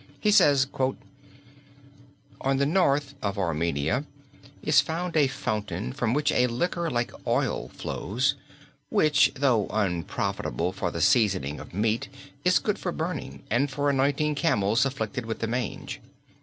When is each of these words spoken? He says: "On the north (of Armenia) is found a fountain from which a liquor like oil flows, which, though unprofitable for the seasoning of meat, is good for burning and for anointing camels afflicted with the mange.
He 0.19 0.31
says: 0.31 0.65
"On 2.41 2.57
the 2.57 2.65
north 2.65 3.13
(of 3.21 3.37
Armenia) 3.37 4.05
is 4.63 4.81
found 4.81 5.15
a 5.15 5.27
fountain 5.27 5.93
from 5.93 6.15
which 6.15 6.31
a 6.31 6.47
liquor 6.47 6.89
like 6.89 7.11
oil 7.27 7.69
flows, 7.71 8.33
which, 8.89 9.31
though 9.35 9.67
unprofitable 9.67 10.71
for 10.73 10.89
the 10.89 11.01
seasoning 11.01 11.59
of 11.59 11.71
meat, 11.75 12.07
is 12.43 12.57
good 12.57 12.79
for 12.79 12.91
burning 12.91 13.43
and 13.51 13.69
for 13.69 13.91
anointing 13.91 14.33
camels 14.33 14.87
afflicted 14.87 15.27
with 15.27 15.37
the 15.37 15.47
mange. 15.47 16.01